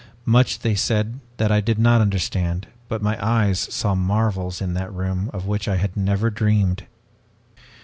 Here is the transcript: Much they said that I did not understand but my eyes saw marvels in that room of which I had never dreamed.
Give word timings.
Much 0.25 0.57
they 0.57 0.73
said 0.73 1.19
that 1.37 1.51
I 1.51 1.61
did 1.61 1.77
not 1.77 2.01
understand 2.01 2.65
but 2.87 3.03
my 3.03 3.23
eyes 3.23 3.59
saw 3.59 3.93
marvels 3.93 4.59
in 4.59 4.73
that 4.73 4.91
room 4.91 5.29
of 5.31 5.45
which 5.45 5.67
I 5.67 5.75
had 5.75 5.95
never 5.95 6.31
dreamed. 6.31 6.87